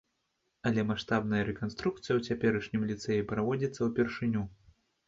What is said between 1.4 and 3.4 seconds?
рэканструкцыя ў цяперашнім ліцэі